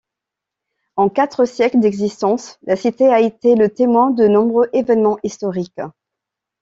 En 0.95 1.09
quatre 1.09 1.45
siècles 1.45 1.79
d'existence, 1.79 2.57
la 2.63 2.75
cité 2.75 3.09
a 3.09 3.19
été 3.19 3.53
le 3.53 3.69
témoin 3.69 4.09
de 4.09 4.27
nombreux 4.27 4.67
événements 4.73 5.19
historiques. 5.21 5.79